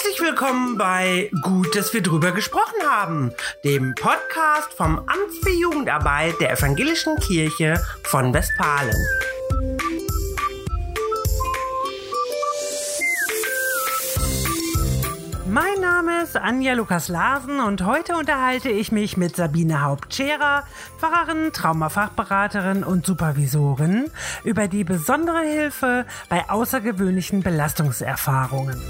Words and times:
Herzlich 0.00 0.20
willkommen 0.20 0.78
bei 0.78 1.28
Gut, 1.42 1.74
dass 1.74 1.92
wir 1.92 2.00
drüber 2.00 2.30
gesprochen 2.30 2.88
haben, 2.88 3.32
dem 3.64 3.96
Podcast 3.96 4.72
vom 4.76 4.96
Amt 4.96 5.34
für 5.42 5.50
Jugendarbeit 5.50 6.40
der 6.40 6.52
Evangelischen 6.52 7.16
Kirche 7.16 7.82
von 8.04 8.32
Westfalen. 8.32 8.94
Mein 15.48 15.80
Name 15.80 16.22
ist 16.22 16.36
Anja 16.36 16.74
Lukas 16.74 17.08
Larsen 17.08 17.58
und 17.58 17.84
heute 17.84 18.14
unterhalte 18.14 18.68
ich 18.68 18.92
mich 18.92 19.16
mit 19.16 19.34
Sabine 19.34 19.82
Hauptscherer, 19.82 20.62
Pfarrerin, 20.98 21.52
Traumafachberaterin 21.52 22.84
und 22.84 23.04
Supervisorin 23.04 24.12
über 24.44 24.68
die 24.68 24.84
besondere 24.84 25.40
Hilfe 25.40 26.06
bei 26.28 26.48
außergewöhnlichen 26.48 27.42
Belastungserfahrungen. 27.42 28.80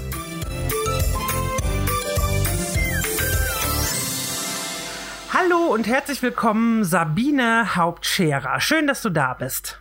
Und 5.69 5.85
herzlich 5.85 6.23
willkommen, 6.23 6.83
Sabine 6.83 7.75
Hauptscherer. 7.75 8.59
Schön, 8.59 8.87
dass 8.87 9.03
du 9.03 9.11
da 9.11 9.35
bist. 9.35 9.79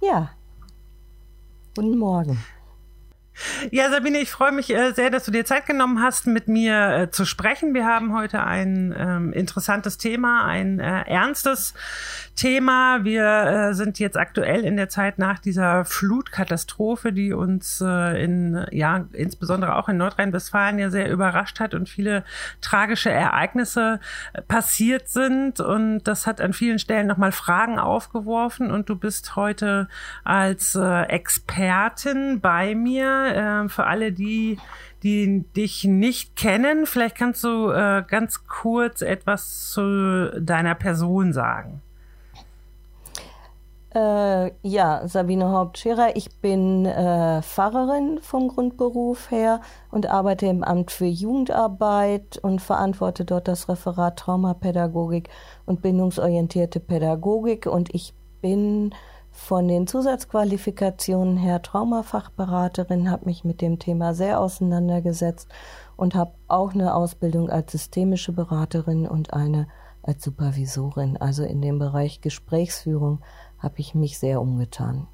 Ja. 0.00 0.30
Guten 1.76 1.98
Morgen. 1.98 2.42
Ja, 3.70 3.90
Sabine, 3.90 4.18
ich 4.18 4.30
freue 4.30 4.52
mich 4.52 4.70
äh, 4.70 4.92
sehr, 4.92 5.10
dass 5.10 5.24
du 5.24 5.30
dir 5.30 5.44
Zeit 5.44 5.66
genommen 5.66 6.02
hast, 6.02 6.26
mit 6.26 6.48
mir 6.48 6.90
äh, 6.90 7.10
zu 7.10 7.24
sprechen. 7.24 7.74
Wir 7.74 7.86
haben 7.86 8.14
heute 8.14 8.42
ein 8.44 8.94
ähm, 8.96 9.32
interessantes 9.32 9.98
Thema, 9.98 10.44
ein 10.44 10.80
äh, 10.80 11.02
ernstes 11.02 11.74
Thema. 12.36 13.04
Wir 13.04 13.24
äh, 13.24 13.74
sind 13.74 13.98
jetzt 13.98 14.16
aktuell 14.16 14.64
in 14.64 14.76
der 14.76 14.88
Zeit 14.88 15.18
nach 15.18 15.38
dieser 15.38 15.84
Flutkatastrophe, 15.84 17.12
die 17.12 17.32
uns 17.32 17.80
in, 17.80 18.66
ja, 18.70 19.06
insbesondere 19.12 19.76
auch 19.76 19.88
in 19.88 19.96
Nordrhein-Westfalen 19.96 20.78
ja 20.78 20.90
sehr 20.90 21.10
überrascht 21.10 21.60
hat 21.60 21.74
und 21.74 21.88
viele 21.88 22.24
tragische 22.60 23.10
Ereignisse 23.10 24.00
passiert 24.48 25.08
sind. 25.08 25.60
Und 25.60 26.04
das 26.04 26.26
hat 26.26 26.40
an 26.40 26.52
vielen 26.52 26.78
Stellen 26.78 27.06
nochmal 27.06 27.32
Fragen 27.32 27.78
aufgeworfen. 27.78 28.70
Und 28.70 28.88
du 28.88 28.96
bist 28.96 29.36
heute 29.36 29.88
als 30.24 30.74
Expertin 30.74 32.40
bei 32.40 32.74
mir 32.74 33.29
äh, 33.34 33.68
für 33.68 33.86
alle, 33.86 34.12
die, 34.12 34.58
die 35.02 35.44
dich 35.56 35.84
nicht 35.84 36.36
kennen. 36.36 36.86
Vielleicht 36.86 37.16
kannst 37.16 37.44
du 37.44 37.70
äh, 37.70 38.02
ganz 38.06 38.46
kurz 38.46 39.02
etwas 39.02 39.70
zu 39.70 40.40
deiner 40.40 40.74
Person 40.74 41.32
sagen. 41.32 41.82
Äh, 43.92 44.52
ja, 44.62 45.08
Sabine 45.08 45.50
Hauptscherer. 45.50 46.14
Ich 46.14 46.36
bin 46.36 46.86
äh, 46.86 47.42
Pfarrerin 47.42 48.20
vom 48.22 48.46
Grundberuf 48.46 49.32
her 49.32 49.60
und 49.90 50.08
arbeite 50.08 50.46
im 50.46 50.62
Amt 50.62 50.92
für 50.92 51.06
Jugendarbeit 51.06 52.38
und 52.40 52.60
verantworte 52.60 53.24
dort 53.24 53.48
das 53.48 53.68
Referat 53.68 54.16
Traumapädagogik 54.16 55.28
und 55.66 55.82
bindungsorientierte 55.82 56.78
Pädagogik. 56.78 57.66
Und 57.66 57.92
ich 57.92 58.14
bin 58.40 58.94
von 59.40 59.66
den 59.66 59.86
Zusatzqualifikationen 59.86 61.38
her 61.38 61.62
Traumafachberaterin, 61.62 63.10
habe 63.10 63.24
mich 63.24 63.42
mit 63.42 63.62
dem 63.62 63.78
Thema 63.78 64.14
sehr 64.14 64.38
auseinandergesetzt 64.38 65.48
und 65.96 66.14
habe 66.14 66.34
auch 66.46 66.74
eine 66.74 66.94
Ausbildung 66.94 67.48
als 67.48 67.72
systemische 67.72 68.32
Beraterin 68.32 69.08
und 69.08 69.32
eine 69.32 69.66
als 70.02 70.22
Supervisorin. 70.22 71.16
Also 71.16 71.42
in 71.42 71.62
dem 71.62 71.78
Bereich 71.78 72.20
Gesprächsführung 72.20 73.22
habe 73.58 73.76
ich 73.78 73.94
mich 73.94 74.18
sehr 74.18 74.42
umgetan. 74.42 75.08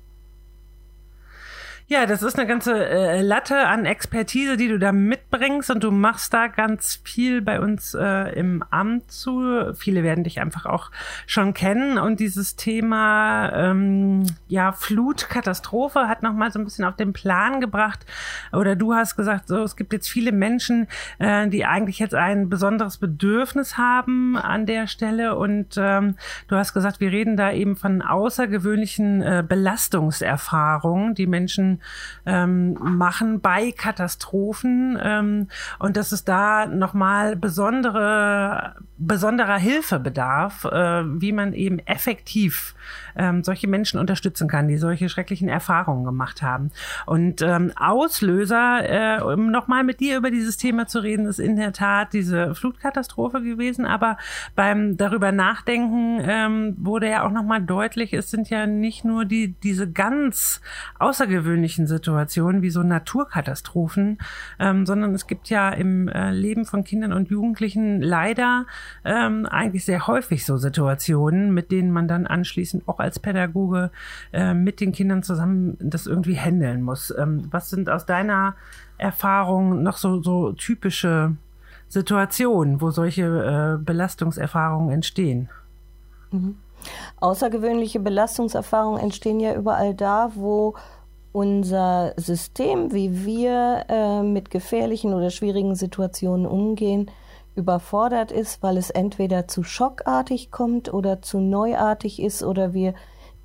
Ja, 1.89 2.05
das 2.05 2.25
ist 2.25 2.37
eine 2.37 2.48
ganze 2.48 2.84
äh, 2.84 3.23
Latte 3.23 3.69
an 3.69 3.87
Expertise, 3.87 4.56
die 4.56 4.67
du 4.67 4.77
da 4.77 4.91
mitbringst 4.91 5.70
und 5.70 5.84
du 5.84 5.93
machst 5.93 6.34
da 6.34 6.48
ganz 6.48 7.01
viel 7.05 7.43
bei 7.43 7.61
uns 7.61 7.95
äh, 7.95 8.37
im 8.37 8.65
Amt 8.71 9.12
zu. 9.12 9.72
Viele 9.77 10.03
werden 10.03 10.25
dich 10.25 10.41
einfach 10.41 10.66
auch 10.66 10.91
schon 11.28 11.55
kennen 11.55 11.97
und 11.99 12.19
dieses 12.19 12.56
Thema 12.56 13.53
ähm, 13.53 14.27
ja 14.49 14.72
Flutkatastrophe 14.72 16.09
hat 16.09 16.25
noch 16.25 16.33
mal 16.33 16.50
so 16.50 16.59
ein 16.59 16.65
bisschen 16.65 16.84
auf 16.84 16.97
den 16.97 17.12
Plan 17.12 17.61
gebracht. 17.61 18.05
Oder 18.53 18.75
du 18.75 18.93
hast 18.93 19.15
gesagt, 19.15 19.47
so 19.47 19.62
es 19.62 19.77
gibt 19.77 19.93
jetzt 19.93 20.09
viele 20.09 20.32
Menschen, 20.32 20.88
äh, 21.21 21.47
die 21.47 21.66
eigentlich 21.66 22.00
jetzt 22.00 22.16
ein 22.16 22.49
besonderes 22.49 22.97
Bedürfnis 22.97 23.78
haben 23.78 24.37
an 24.37 24.66
der 24.66 24.88
Stelle 24.88 25.37
und 25.37 25.77
ähm, 25.77 26.16
du 26.49 26.56
hast 26.56 26.75
gesagt, 26.75 26.99
wir 26.99 27.12
reden 27.12 27.37
da 27.37 27.53
eben 27.53 27.77
von 27.77 28.03
außergewöhnlichen 28.03 29.22
äh, 29.22 29.44
Belastungserfahrungen, 29.47 31.15
die 31.15 31.28
Menschen 31.28 31.75
ähm, 32.25 32.75
machen 32.75 33.41
bei 33.41 33.72
Katastrophen. 33.72 34.98
Ähm, 35.03 35.48
und 35.78 35.97
dass 35.97 36.12
es 36.12 36.25
da 36.25 36.66
nochmal 36.66 37.37
besondere 37.37 38.76
besonderer 38.98 39.59
Hilfe 39.59 39.98
bedarf, 39.98 40.64
äh, 40.64 41.03
wie 41.20 41.32
man 41.32 41.53
eben 41.53 41.78
effektiv 41.81 42.75
ähm, 43.16 43.43
solche 43.43 43.69
Menschen 43.69 43.99
unterstützen 43.99 44.49
kann, 44.49 44.69
die 44.69 44.77
solche 44.77 45.09
schrecklichen 45.09 45.49
Erfahrungen 45.49 46.04
gemacht 46.04 46.43
haben. 46.43 46.71
Und 47.06 47.43
ähm, 47.43 47.72
Auslöser, 47.77 49.19
äh, 49.19 49.22
um 49.22 49.50
nochmal 49.50 49.84
mit 49.84 50.00
dir 50.00 50.16
über 50.16 50.31
dieses 50.31 50.56
Thema 50.56 50.87
zu 50.87 51.00
reden, 51.00 51.26
ist 51.26 51.38
in 51.38 51.56
der 51.56 51.72
Tat 51.72 52.12
diese 52.12 52.55
Flutkatastrophe 52.55 53.43
gewesen. 53.43 53.87
Aber 53.87 54.16
beim 54.55 54.97
darüber 54.97 55.32
nachdenken 55.32 56.21
ähm, 56.22 56.76
wurde 56.78 57.10
ja 57.10 57.26
auch 57.26 57.32
nochmal 57.32 57.62
deutlich, 57.62 58.12
es 58.12 58.31
sind 58.31 58.50
ja 58.50 58.66
nicht 58.66 59.05
nur 59.05 59.25
die 59.25 59.55
diese 59.62 59.91
ganz 59.91 60.60
außergewöhnlichen 60.99 61.87
Situationen 61.87 62.62
wie 62.62 62.71
so 62.71 62.82
Naturkatastrophen, 62.82 64.19
ähm, 64.59 64.87
sondern 64.87 65.15
es 65.15 65.26
gibt 65.26 65.49
ja 65.49 65.71
im 65.71 66.09
äh, 66.09 66.31
Leben 66.32 66.65
von 66.65 66.84
Kindern 66.84 67.12
und 67.12 67.31
Jugendlichen 67.31 68.00
leider 68.00 68.66
ähm, 69.05 69.47
eigentlich 69.47 69.84
sehr 69.84 70.06
häufig 70.06 70.44
so 70.44 70.56
Situationen, 70.56 71.53
mit 71.53 71.71
denen 71.71 71.91
man 71.91 72.09
dann 72.09 72.26
anschließend 72.26 72.88
auch 72.88 73.00
als 73.06 73.19
Pädagoge 73.19 73.91
äh, 74.33 74.53
mit 74.53 74.81
den 74.81 74.93
Kindern 74.93 75.22
zusammen 75.22 75.78
das 75.81 76.06
irgendwie 76.06 76.37
handeln 76.37 76.83
muss. 76.83 77.15
Ähm, 77.17 77.49
was 77.50 77.71
sind 77.71 77.89
aus 77.89 78.05
deiner 78.05 78.55
Erfahrung 78.99 79.83
noch 79.83 79.97
so, 79.97 80.22
so 80.22 80.53
typische 80.53 81.37
Situationen, 81.89 82.81
wo 82.81 82.91
solche 82.91 83.78
äh, 83.78 83.83
Belastungserfahrungen 83.83 84.91
entstehen? 84.91 85.49
Mhm. 86.31 86.56
Außergewöhnliche 87.21 88.00
Belastungserfahrungen 88.00 89.00
entstehen 89.00 89.41
ja 89.41 89.55
überall 89.55 89.94
da, 89.94 90.31
wo 90.34 90.75
unser 91.33 92.15
System, 92.17 92.93
wie 92.93 93.25
wir 93.25 93.84
äh, 93.88 94.23
mit 94.23 94.50
gefährlichen 94.50 95.12
oder 95.12 95.31
schwierigen 95.31 95.75
Situationen 95.75 96.47
umgehen, 96.47 97.11
überfordert 97.56 98.31
ist, 98.31 98.62
weil 98.62 98.77
es 98.77 98.91
entweder 98.91 99.49
zu 99.49 99.62
schockartig 99.62 100.50
kommt 100.50 100.93
oder 100.93 101.22
zu 101.22 101.41
neuartig 101.41 102.21
ist 102.22 102.43
oder 102.43 102.75
wir 102.75 102.94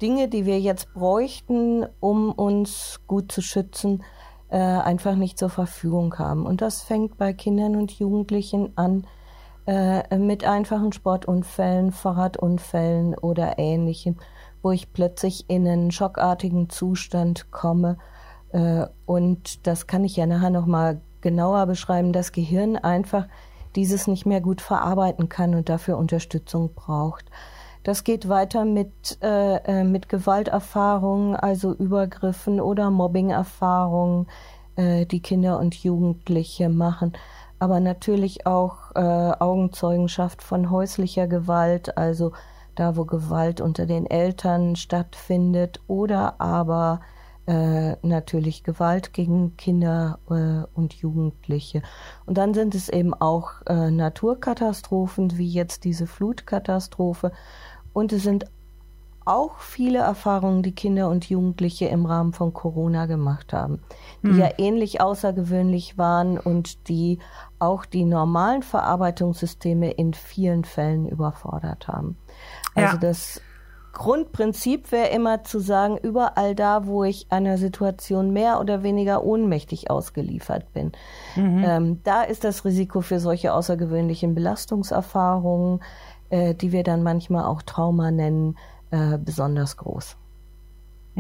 Dinge, 0.01 0.27
die 0.27 0.45
wir 0.45 0.59
jetzt 0.59 0.93
bräuchten, 0.93 1.85
um 1.99 2.31
uns 2.31 2.99
gut 3.07 3.31
zu 3.31 3.41
schützen, 3.41 4.03
äh, 4.49 4.57
einfach 4.57 5.15
nicht 5.15 5.37
zur 5.37 5.49
Verfügung 5.49 6.17
haben. 6.17 6.45
Und 6.45 6.61
das 6.61 6.81
fängt 6.81 7.17
bei 7.17 7.33
Kindern 7.33 7.75
und 7.75 7.91
Jugendlichen 7.91 8.75
an 8.75 9.05
äh, 9.67 10.17
mit 10.17 10.43
einfachen 10.43 10.91
Sportunfällen, 10.91 11.91
Fahrradunfällen 11.91 13.15
oder 13.17 13.59
ähnlichem, 13.59 14.17
wo 14.61 14.71
ich 14.71 14.91
plötzlich 14.91 15.49
in 15.49 15.67
einen 15.67 15.91
schockartigen 15.91 16.69
Zustand 16.69 17.51
komme. 17.51 17.97
Äh, 18.51 18.87
und 19.05 19.67
das 19.67 19.87
kann 19.87 20.03
ich 20.03 20.15
ja 20.15 20.25
nachher 20.25 20.49
nochmal 20.49 20.99
genauer 21.21 21.67
beschreiben. 21.67 22.11
Das 22.11 22.31
Gehirn 22.31 22.75
einfach 22.75 23.27
dieses 23.75 24.07
nicht 24.07 24.25
mehr 24.25 24.41
gut 24.41 24.61
verarbeiten 24.61 25.29
kann 25.29 25.55
und 25.55 25.69
dafür 25.69 25.97
Unterstützung 25.97 26.73
braucht. 26.73 27.25
Das 27.83 28.03
geht 28.03 28.29
weiter 28.29 28.63
mit, 28.63 29.17
äh, 29.23 29.55
äh, 29.57 29.83
mit 29.83 30.07
Gewalterfahrungen, 30.07 31.35
also 31.35 31.73
Übergriffen 31.73 32.61
oder 32.61 32.91
Mobbingerfahrungen, 32.91 34.27
äh, 34.75 35.05
die 35.05 35.21
Kinder 35.21 35.59
und 35.59 35.75
Jugendliche 35.75 36.69
machen. 36.69 37.13
Aber 37.57 37.79
natürlich 37.79 38.45
auch 38.45 38.95
äh, 38.95 38.99
Augenzeugenschaft 38.99 40.43
von 40.43 40.69
häuslicher 40.69 41.27
Gewalt, 41.27 41.97
also 41.97 42.33
da, 42.75 42.95
wo 42.95 43.05
Gewalt 43.05 43.61
unter 43.61 43.85
den 43.85 44.05
Eltern 44.05 44.75
stattfindet 44.75 45.79
oder 45.87 46.39
aber 46.39 47.01
äh, 47.47 47.95
natürlich 48.05 48.63
Gewalt 48.63 49.13
gegen 49.13 49.57
Kinder 49.57 50.19
äh, 50.29 50.67
und 50.77 50.93
Jugendliche. 50.93 51.81
Und 52.25 52.37
dann 52.37 52.53
sind 52.53 52.75
es 52.75 52.89
eben 52.89 53.13
auch 53.13 53.53
äh, 53.67 53.89
Naturkatastrophen, 53.89 55.37
wie 55.37 55.49
jetzt 55.49 55.83
diese 55.83 56.07
Flutkatastrophe. 56.07 57.31
Und 57.93 58.13
es 58.13 58.23
sind 58.23 58.45
auch 59.25 59.59
viele 59.59 59.99
Erfahrungen, 59.99 60.63
die 60.63 60.73
Kinder 60.73 61.09
und 61.09 61.29
Jugendliche 61.29 61.85
im 61.85 62.05
Rahmen 62.05 62.33
von 62.33 62.53
Corona 62.53 63.05
gemacht 63.05 63.53
haben, 63.53 63.79
die 64.23 64.29
hm. 64.29 64.39
ja 64.39 64.49
ähnlich 64.57 64.99
außergewöhnlich 64.99 65.97
waren 65.97 66.39
und 66.39 66.87
die 66.89 67.19
auch 67.59 67.85
die 67.85 68.03
normalen 68.03 68.63
Verarbeitungssysteme 68.63 69.91
in 69.91 70.13
vielen 70.13 70.63
Fällen 70.63 71.07
überfordert 71.07 71.87
haben. 71.87 72.17
Also 72.73 72.95
ja. 72.95 72.99
das 72.99 73.41
Grundprinzip 73.93 74.91
wäre 74.91 75.09
immer 75.09 75.43
zu 75.43 75.59
sagen, 75.59 75.97
überall 75.97 76.55
da, 76.55 76.85
wo 76.85 77.03
ich 77.03 77.27
einer 77.29 77.57
Situation 77.57 78.31
mehr 78.31 78.59
oder 78.59 78.83
weniger 78.83 79.23
ohnmächtig 79.23 79.89
ausgeliefert 79.89 80.71
bin, 80.73 80.91
mhm. 81.35 81.63
ähm, 81.65 81.99
da 82.03 82.23
ist 82.23 82.43
das 82.43 82.63
Risiko 82.65 83.01
für 83.01 83.19
solche 83.19 83.53
außergewöhnlichen 83.53 84.33
Belastungserfahrungen, 84.33 85.81
äh, 86.29 86.55
die 86.55 86.71
wir 86.71 86.83
dann 86.83 87.03
manchmal 87.03 87.45
auch 87.45 87.61
Trauma 87.61 88.11
nennen, 88.11 88.57
äh, 88.91 89.17
besonders 89.17 89.77
groß. 89.77 90.17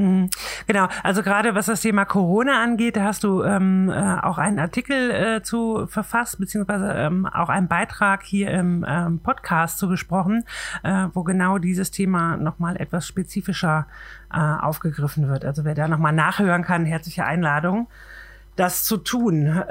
Mhm. 0.01 0.29
Genau, 0.65 0.87
also 1.03 1.21
gerade 1.21 1.53
was 1.53 1.67
das 1.67 1.81
Thema 1.81 2.05
Corona 2.05 2.63
angeht, 2.63 2.95
da 2.95 3.03
hast 3.03 3.23
du 3.23 3.43
ähm, 3.43 3.89
äh, 3.89 4.19
auch 4.19 4.39
einen 4.39 4.57
Artikel 4.57 5.11
äh, 5.11 5.43
zu 5.43 5.85
verfasst, 5.85 6.39
beziehungsweise 6.39 6.91
ähm, 6.93 7.27
auch 7.27 7.49
einen 7.49 7.67
Beitrag 7.67 8.23
hier 8.23 8.49
im 8.49 8.83
ähm, 8.87 9.19
Podcast 9.19 9.77
zu 9.77 9.87
gesprochen, 9.87 10.43
äh, 10.81 11.07
wo 11.13 11.23
genau 11.23 11.59
dieses 11.59 11.91
Thema 11.91 12.35
nochmal 12.35 12.77
etwas 12.77 13.05
spezifischer 13.05 13.85
äh, 14.33 14.39
aufgegriffen 14.39 15.27
wird. 15.27 15.45
Also 15.45 15.65
wer 15.65 15.75
da 15.75 15.87
nochmal 15.87 16.13
nachhören 16.13 16.63
kann, 16.63 16.85
herzliche 16.85 17.25
Einladung, 17.25 17.87
das 18.55 18.83
zu 18.83 18.97
tun. 18.97 19.63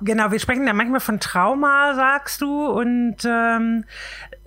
Genau, 0.00 0.30
wir 0.30 0.38
sprechen 0.38 0.66
ja 0.66 0.72
manchmal 0.72 1.00
von 1.00 1.18
Trauma, 1.18 1.94
sagst 1.94 2.40
du, 2.40 2.66
und 2.66 3.16
ähm, 3.24 3.84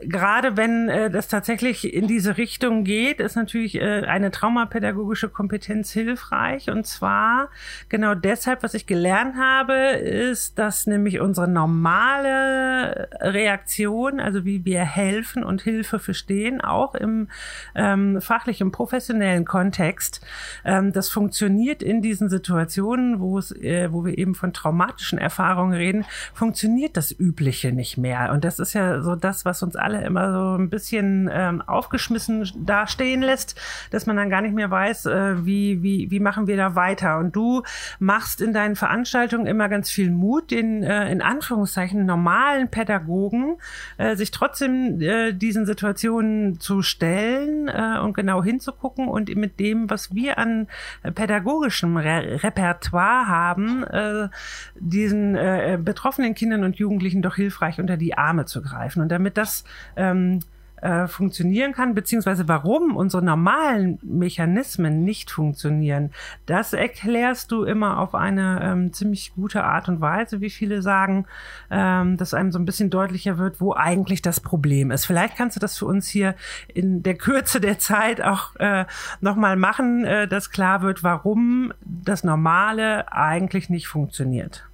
gerade 0.01 0.55
wenn 0.55 0.87
äh, 0.87 1.09
das 1.09 1.27
tatsächlich 1.27 1.93
in 1.93 2.07
diese 2.07 2.37
Richtung 2.37 2.85
geht, 2.85 3.19
ist 3.19 3.35
natürlich 3.35 3.75
äh, 3.75 4.05
eine 4.05 4.31
traumapädagogische 4.31 5.27
Kompetenz 5.27 5.91
hilfreich. 5.91 6.69
Und 6.69 6.87
zwar 6.87 7.49
genau 7.89 8.15
deshalb, 8.15 8.63
was 8.63 8.73
ich 8.73 8.85
gelernt 8.85 9.35
habe, 9.35 9.73
ist, 9.73 10.57
dass 10.57 10.87
nämlich 10.87 11.19
unsere 11.19 11.49
normale 11.49 13.09
Reaktion, 13.19 14.21
also 14.21 14.45
wie 14.45 14.63
wir 14.63 14.83
helfen 14.83 15.43
und 15.43 15.61
Hilfe 15.61 15.99
verstehen, 15.99 16.61
auch 16.61 16.95
im 16.95 17.27
ähm, 17.75 18.21
fachlichen, 18.21 18.71
professionellen 18.71 19.43
Kontext, 19.43 20.25
ähm, 20.63 20.93
das 20.93 21.09
funktioniert 21.09 21.83
in 21.83 22.01
diesen 22.01 22.29
Situationen, 22.29 23.19
wo 23.19 23.37
es, 23.37 23.51
äh, 23.51 23.91
wo 23.91 24.05
wir 24.05 24.17
eben 24.17 24.33
von 24.33 24.53
traumatischen 24.53 25.19
Erfahrungen 25.19 25.40
reden, 25.73 26.05
funktioniert 26.33 26.97
das 26.97 27.11
Übliche 27.11 27.71
nicht 27.71 27.97
mehr. 27.97 28.31
Und 28.33 28.43
das 28.43 28.59
ist 28.59 28.73
ja 28.73 29.01
so 29.01 29.15
das, 29.15 29.45
was 29.45 29.61
uns 29.63 29.75
alle 29.75 29.91
alle 29.91 30.05
immer 30.05 30.31
so 30.31 30.57
ein 30.57 30.69
bisschen 30.69 31.29
ähm, 31.31 31.61
aufgeschmissen 31.61 32.49
dastehen 32.65 33.21
lässt, 33.21 33.59
dass 33.91 34.05
man 34.05 34.15
dann 34.15 34.29
gar 34.29 34.41
nicht 34.41 34.55
mehr 34.55 34.71
weiß, 34.71 35.05
äh, 35.07 35.45
wie, 35.45 35.83
wie, 35.83 36.09
wie 36.11 36.19
machen 36.19 36.47
wir 36.47 36.57
da 36.57 36.75
weiter. 36.75 37.17
Und 37.17 37.35
du 37.35 37.63
machst 37.99 38.41
in 38.41 38.53
deinen 38.53 38.75
Veranstaltungen 38.75 39.45
immer 39.47 39.69
ganz 39.69 39.89
viel 39.89 40.11
Mut, 40.11 40.51
den 40.51 40.83
äh, 40.83 41.11
in 41.11 41.21
Anführungszeichen 41.21 42.05
normalen 42.05 42.69
Pädagogen 42.69 43.57
äh, 43.97 44.15
sich 44.15 44.31
trotzdem 44.31 45.01
äh, 45.01 45.33
diesen 45.33 45.65
Situationen 45.65 46.59
zu 46.59 46.81
stellen 46.81 47.60
äh, 47.67 47.99
und 48.01 48.13
genau 48.13 48.43
hinzugucken 48.43 49.07
und 49.07 49.33
mit 49.35 49.59
dem, 49.59 49.89
was 49.89 50.13
wir 50.13 50.37
an 50.37 50.67
äh, 51.03 51.11
pädagogischem 51.11 51.97
Re 51.97 52.43
Repertoire 52.43 53.27
haben, 53.27 53.83
äh, 53.83 54.29
diesen 54.75 55.35
äh, 55.35 55.77
betroffenen 55.81 56.35
Kindern 56.35 56.63
und 56.63 56.77
Jugendlichen 56.77 57.21
doch 57.21 57.35
hilfreich 57.35 57.79
unter 57.79 57.97
die 57.97 58.17
Arme 58.17 58.45
zu 58.45 58.61
greifen. 58.61 59.01
Und 59.01 59.09
damit 59.09 59.37
das 59.37 59.63
ähm, 59.95 60.39
äh, 60.81 61.07
funktionieren 61.07 61.73
kann, 61.73 61.93
beziehungsweise 61.93 62.47
warum 62.47 62.95
unsere 62.95 63.23
normalen 63.23 63.99
Mechanismen 64.01 65.03
nicht 65.03 65.31
funktionieren, 65.31 66.11
das 66.45 66.73
erklärst 66.73 67.51
du 67.51 67.63
immer 67.63 67.99
auf 67.99 68.15
eine 68.15 68.59
ähm, 68.63 68.93
ziemlich 68.93 69.33
gute 69.35 69.63
Art 69.63 69.87
und 69.89 70.01
Weise, 70.01 70.41
wie 70.41 70.49
viele 70.49 70.81
sagen, 70.81 71.25
ähm, 71.69 72.17
dass 72.17 72.33
einem 72.33 72.51
so 72.51 72.59
ein 72.59 72.65
bisschen 72.65 72.89
deutlicher 72.89 73.37
wird, 73.37 73.61
wo 73.61 73.73
eigentlich 73.73 74.21
das 74.21 74.39
Problem 74.39 74.91
ist. 74.91 75.05
Vielleicht 75.05 75.37
kannst 75.37 75.55
du 75.55 75.59
das 75.59 75.77
für 75.77 75.85
uns 75.85 76.07
hier 76.07 76.35
in 76.73 77.03
der 77.03 77.15
Kürze 77.15 77.61
der 77.61 77.79
Zeit 77.79 78.21
auch 78.21 78.55
äh, 78.57 78.85
nochmal 79.21 79.55
machen, 79.55 80.05
äh, 80.05 80.27
dass 80.27 80.51
klar 80.51 80.81
wird, 80.81 81.03
warum 81.03 81.73
das 81.81 82.23
Normale 82.23 83.11
eigentlich 83.11 83.69
nicht 83.69 83.87
funktioniert. 83.87 84.67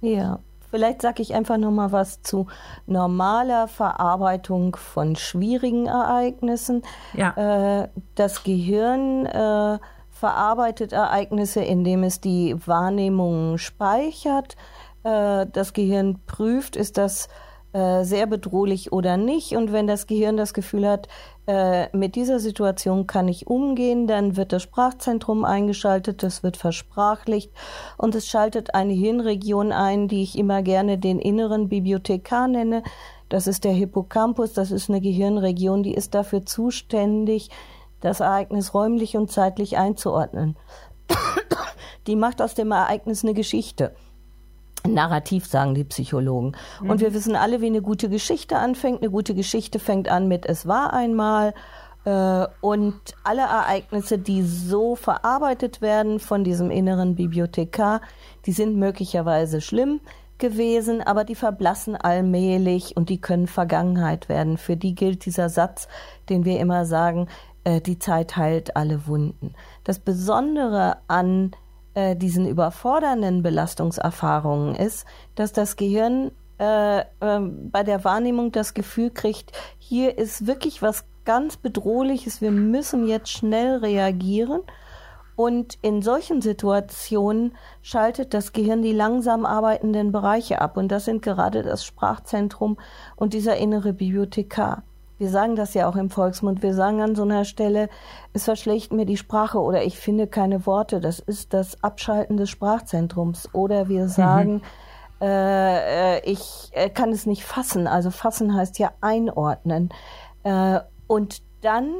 Ja, 0.00 0.40
Vielleicht 0.74 1.02
sage 1.02 1.22
ich 1.22 1.34
einfach 1.34 1.56
noch 1.56 1.70
mal 1.70 1.92
was 1.92 2.22
zu 2.22 2.48
normaler 2.88 3.68
Verarbeitung 3.68 4.74
von 4.74 5.14
schwierigen 5.14 5.86
Ereignissen. 5.86 6.82
Ja. 7.12 7.82
Äh, 7.82 7.88
das 8.16 8.42
Gehirn 8.42 9.24
äh, 9.24 9.78
verarbeitet 10.10 10.92
Ereignisse, 10.92 11.62
indem 11.62 12.02
es 12.02 12.20
die 12.20 12.56
Wahrnehmungen 12.66 13.56
speichert. 13.58 14.56
Äh, 15.04 15.46
das 15.46 15.74
Gehirn 15.74 16.18
prüft, 16.26 16.74
ist 16.74 16.98
das 16.98 17.28
sehr 17.72 18.26
bedrohlich 18.28 18.92
oder 18.92 19.16
nicht. 19.16 19.56
Und 19.56 19.72
wenn 19.72 19.88
das 19.88 20.06
Gehirn 20.06 20.36
das 20.36 20.54
Gefühl 20.54 20.88
hat, 20.88 21.08
äh, 21.46 21.94
mit 21.94 22.14
dieser 22.14 22.38
Situation 22.38 23.06
kann 23.06 23.28
ich 23.28 23.46
umgehen, 23.46 24.06
dann 24.06 24.36
wird 24.36 24.52
das 24.52 24.62
Sprachzentrum 24.62 25.44
eingeschaltet, 25.44 26.22
das 26.22 26.42
wird 26.42 26.56
versprachlicht 26.56 27.52
und 27.98 28.14
es 28.14 28.26
schaltet 28.26 28.74
eine 28.74 28.94
Hirnregion 28.94 29.70
ein, 29.70 30.08
die 30.08 30.22
ich 30.22 30.38
immer 30.38 30.62
gerne 30.62 30.96
den 30.96 31.18
inneren 31.18 31.68
Bibliothekar 31.68 32.48
nenne. 32.48 32.82
Das 33.28 33.46
ist 33.46 33.64
der 33.64 33.72
Hippocampus, 33.72 34.54
das 34.54 34.70
ist 34.70 34.88
eine 34.88 35.02
Gehirnregion, 35.02 35.82
die 35.82 35.94
ist 35.94 36.14
dafür 36.14 36.46
zuständig, 36.46 37.50
das 38.00 38.20
Ereignis 38.20 38.72
räumlich 38.72 39.16
und 39.16 39.30
zeitlich 39.30 39.76
einzuordnen. 39.76 40.56
Die 42.06 42.16
macht 42.16 42.42
aus 42.42 42.54
dem 42.54 42.70
Ereignis 42.70 43.24
eine 43.24 43.32
Geschichte. 43.32 43.94
Narrativ, 44.86 45.46
sagen 45.46 45.74
die 45.74 45.84
Psychologen. 45.84 46.52
Mhm. 46.80 46.90
Und 46.90 47.00
wir 47.00 47.14
wissen 47.14 47.36
alle, 47.36 47.60
wie 47.60 47.66
eine 47.66 47.82
gute 47.82 48.08
Geschichte 48.08 48.58
anfängt. 48.58 49.00
Eine 49.00 49.10
gute 49.10 49.34
Geschichte 49.34 49.78
fängt 49.78 50.08
an 50.08 50.28
mit 50.28 50.46
Es 50.46 50.66
war 50.66 50.92
einmal. 50.92 51.54
Äh, 52.04 52.46
und 52.60 53.00
alle 53.22 53.42
Ereignisse, 53.42 54.18
die 54.18 54.42
so 54.42 54.94
verarbeitet 54.94 55.80
werden 55.80 56.20
von 56.20 56.44
diesem 56.44 56.70
inneren 56.70 57.14
Bibliothekar, 57.14 58.02
die 58.46 58.52
sind 58.52 58.76
möglicherweise 58.76 59.60
schlimm 59.60 60.00
gewesen, 60.38 61.00
aber 61.00 61.24
die 61.24 61.36
verblassen 61.36 61.96
allmählich 61.96 62.96
und 62.96 63.08
die 63.08 63.20
können 63.20 63.46
Vergangenheit 63.46 64.28
werden. 64.28 64.58
Für 64.58 64.76
die 64.76 64.94
gilt 64.94 65.24
dieser 65.24 65.48
Satz, 65.48 65.88
den 66.28 66.44
wir 66.44 66.60
immer 66.60 66.84
sagen, 66.84 67.28
äh, 67.62 67.80
die 67.80 67.98
Zeit 67.98 68.36
heilt 68.36 68.76
alle 68.76 69.06
Wunden. 69.06 69.54
Das 69.84 69.98
Besondere 69.98 70.98
an 71.08 71.52
äh, 71.94 72.16
diesen 72.16 72.46
überfordernden 72.46 73.42
Belastungserfahrungen 73.42 74.74
ist, 74.74 75.06
dass 75.34 75.52
das 75.52 75.76
Gehirn 75.76 76.32
äh, 76.58 77.00
äh, 77.00 77.04
bei 77.20 77.82
der 77.82 78.04
Wahrnehmung 78.04 78.52
das 78.52 78.74
Gefühl 78.74 79.10
kriegt, 79.10 79.52
hier 79.78 80.18
ist 80.18 80.46
wirklich 80.46 80.82
was 80.82 81.04
ganz 81.24 81.56
Bedrohliches, 81.56 82.40
wir 82.40 82.50
müssen 82.50 83.06
jetzt 83.06 83.30
schnell 83.30 83.76
reagieren. 83.76 84.62
Und 85.36 85.78
in 85.82 86.00
solchen 86.00 86.40
Situationen 86.40 87.56
schaltet 87.82 88.34
das 88.34 88.52
Gehirn 88.52 88.82
die 88.82 88.92
langsam 88.92 89.44
arbeitenden 89.44 90.12
Bereiche 90.12 90.60
ab. 90.60 90.76
Und 90.76 90.88
das 90.88 91.06
sind 91.06 91.22
gerade 91.22 91.64
das 91.64 91.84
Sprachzentrum 91.84 92.76
und 93.16 93.32
dieser 93.34 93.56
innere 93.56 93.92
Bibliothekar. 93.92 94.84
Wir 95.18 95.28
sagen 95.28 95.54
das 95.54 95.74
ja 95.74 95.88
auch 95.88 95.96
im 95.96 96.10
Volksmund. 96.10 96.62
Wir 96.62 96.74
sagen 96.74 97.00
an 97.00 97.14
so 97.14 97.22
einer 97.22 97.44
Stelle, 97.44 97.88
es 98.32 98.44
verschlägt 98.44 98.92
mir 98.92 99.06
die 99.06 99.16
Sprache 99.16 99.60
oder 99.60 99.84
ich 99.84 99.98
finde 99.98 100.26
keine 100.26 100.66
Worte. 100.66 101.00
Das 101.00 101.20
ist 101.20 101.54
das 101.54 101.82
Abschalten 101.84 102.36
des 102.36 102.50
Sprachzentrums. 102.50 103.48
Oder 103.52 103.88
wir 103.88 104.04
mhm. 104.04 104.08
sagen, 104.08 104.52
mhm. 104.54 105.26
äh, 105.26 106.20
ich 106.28 106.70
äh, 106.72 106.90
kann 106.90 107.12
es 107.12 107.26
nicht 107.26 107.44
fassen. 107.44 107.86
Also 107.86 108.10
fassen 108.10 108.54
heißt 108.54 108.78
ja 108.78 108.92
einordnen. 109.00 109.90
Äh, 110.42 110.80
und 111.06 111.42
dann 111.60 111.92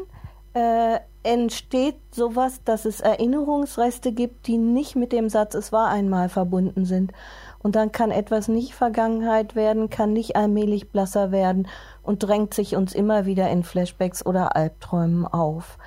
äh, 0.54 0.98
entsteht 1.22 1.96
sowas, 2.10 2.62
dass 2.64 2.84
es 2.84 3.00
Erinnerungsreste 3.00 4.12
gibt, 4.12 4.46
die 4.46 4.58
nicht 4.58 4.94
mit 4.94 5.12
dem 5.12 5.28
Satz 5.28 5.54
es 5.54 5.72
war 5.72 5.88
einmal 5.88 6.28
verbunden 6.28 6.84
sind. 6.84 7.12
Und 7.64 7.76
dann 7.76 7.92
kann 7.92 8.10
etwas 8.10 8.48
nicht 8.48 8.74
Vergangenheit 8.74 9.56
werden, 9.56 9.88
kann 9.88 10.12
nicht 10.12 10.36
allmählich 10.36 10.90
blasser 10.90 11.32
werden 11.32 11.66
und 12.02 12.22
drängt 12.22 12.52
sich 12.52 12.76
uns 12.76 12.94
immer 12.94 13.24
wieder 13.24 13.48
in 13.48 13.64
Flashbacks 13.64 14.24
oder 14.24 14.54
Albträumen 14.54 15.26
auf. 15.26 15.78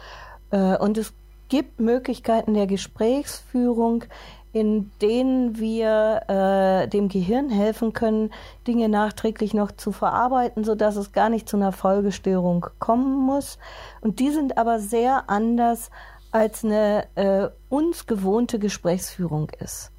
Äh, 0.50 0.76
und 0.78 0.98
es 0.98 1.14
gibt 1.50 1.80
Möglichkeiten 1.80 2.56
der 2.56 2.66
Gesprächsführung, 2.66 4.06
in 4.54 4.90
denen 5.04 5.60
wir 5.60 6.24
äh, 6.28 6.88
dem 6.88 7.10
Gehirn 7.10 7.52
helfen 7.52 7.94
können, 7.94 8.32
Dinge 8.66 8.90
nachträglich 8.90 9.54
noch 9.54 9.72
zu 9.72 9.92
verarbeiten, 9.92 10.64
sodass 10.64 10.96
es 10.96 11.12
gar 11.12 11.30
nicht 11.30 11.48
zu 11.48 11.58
einer 11.58 11.72
Folgestörung 11.72 12.66
kommen 12.80 13.24
muss. 13.24 13.60
Und 14.02 14.20
die 14.20 14.32
sind 14.32 14.58
aber 14.58 14.80
sehr 14.80 15.30
anders, 15.30 15.92
als 16.32 16.66
eine 16.66 17.06
äh, 17.14 17.50
uns 17.70 18.08
gewohnte 18.08 18.58
Gesprächsführung 18.58 19.52
ist. 19.60 19.92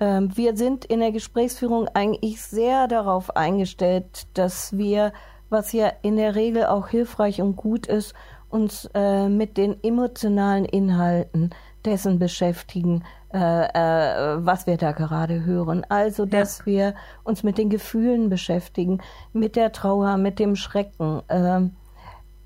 Ähm, 0.00 0.36
wir 0.36 0.56
sind 0.56 0.84
in 0.84 1.00
der 1.00 1.12
Gesprächsführung 1.12 1.88
eigentlich 1.94 2.40
sehr 2.42 2.88
darauf 2.88 3.36
eingestellt, 3.36 4.26
dass 4.34 4.76
wir, 4.76 5.12
was 5.50 5.72
ja 5.72 5.92
in 6.02 6.16
der 6.16 6.34
Regel 6.34 6.66
auch 6.66 6.88
hilfreich 6.88 7.40
und 7.40 7.56
gut 7.56 7.86
ist, 7.86 8.14
uns 8.48 8.88
äh, 8.94 9.28
mit 9.28 9.56
den 9.56 9.82
emotionalen 9.82 10.64
Inhalten 10.64 11.50
dessen 11.84 12.18
beschäftigen, 12.18 13.04
äh, 13.32 13.38
äh, 13.38 14.36
was 14.38 14.66
wir 14.66 14.76
da 14.78 14.92
gerade 14.92 15.44
hören. 15.44 15.84
Also, 15.88 16.24
dass 16.26 16.60
ja. 16.60 16.66
wir 16.66 16.94
uns 17.24 17.42
mit 17.42 17.58
den 17.58 17.68
Gefühlen 17.68 18.30
beschäftigen, 18.30 19.00
mit 19.32 19.54
der 19.54 19.72
Trauer, 19.72 20.16
mit 20.16 20.38
dem 20.38 20.56
Schrecken. 20.56 21.22
Ähm, 21.28 21.76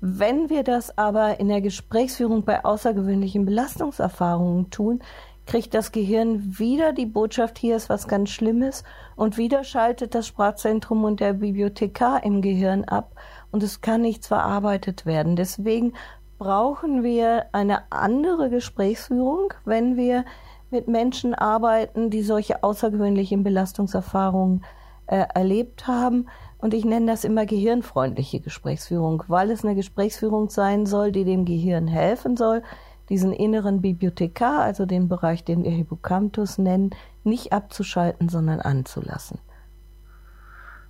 Wenn 0.01 0.49
wir 0.49 0.63
das 0.63 0.97
aber 0.97 1.39
in 1.39 1.47
der 1.47 1.61
Gesprächsführung 1.61 2.43
bei 2.43 2.65
außergewöhnlichen 2.65 3.45
Belastungserfahrungen 3.45 4.69
tun, 4.69 5.01
kriegt 5.45 5.73
das 5.73 5.91
Gehirn 5.91 6.57
wieder 6.57 6.93
die 6.93 7.05
Botschaft, 7.05 7.57
hier 7.57 7.75
ist 7.75 7.89
was 7.89 8.07
ganz 8.07 8.29
Schlimmes 8.29 8.83
und 9.15 9.37
wieder 9.37 9.63
schaltet 9.63 10.15
das 10.15 10.27
Sprachzentrum 10.27 11.03
und 11.03 11.19
der 11.19 11.33
Bibliothekar 11.33 12.23
im 12.23 12.41
Gehirn 12.41 12.85
ab 12.85 13.11
und 13.51 13.63
es 13.63 13.81
kann 13.81 14.01
nichts 14.01 14.27
verarbeitet 14.27 15.05
werden. 15.05 15.35
Deswegen 15.35 15.93
brauchen 16.37 17.03
wir 17.03 17.45
eine 17.51 17.91
andere 17.91 18.49
Gesprächsführung, 18.49 19.53
wenn 19.65 19.97
wir 19.97 20.25
mit 20.71 20.87
Menschen 20.87 21.35
arbeiten, 21.35 22.09
die 22.09 22.23
solche 22.23 22.63
außergewöhnlichen 22.63 23.43
Belastungserfahrungen 23.43 24.63
äh, 25.07 25.25
erlebt 25.33 25.87
haben. 25.87 26.27
Und 26.57 26.73
ich 26.73 26.83
nenne 26.83 27.05
das 27.05 27.23
immer 27.23 27.45
gehirnfreundliche 27.45 28.39
Gesprächsführung, 28.39 29.23
weil 29.27 29.51
es 29.51 29.63
eine 29.63 29.75
Gesprächsführung 29.75 30.49
sein 30.49 30.85
soll, 30.85 31.11
die 31.11 31.25
dem 31.25 31.45
Gehirn 31.45 31.87
helfen 31.87 32.35
soll, 32.35 32.63
diesen 33.09 33.33
inneren 33.33 33.81
Bibliothekar, 33.81 34.61
also 34.61 34.85
den 34.85 35.07
Bereich, 35.07 35.43
den 35.43 35.63
wir 35.63 35.71
Hippocampus 35.71 36.57
nennen, 36.57 36.91
nicht 37.23 37.53
abzuschalten, 37.53 38.29
sondern 38.29 38.59
anzulassen. 38.59 39.39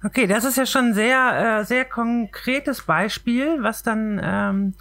Okay, 0.05 0.27
das 0.27 0.43
ist 0.43 0.57
ja 0.57 0.65
schon 0.65 0.87
ein 0.87 0.93
sehr, 0.93 1.59
äh, 1.61 1.65
sehr 1.65 1.85
konkretes 1.85 2.81
Beispiel, 2.81 3.63
was 3.63 3.83
dann 3.83 4.19
ähm, 4.21 4.73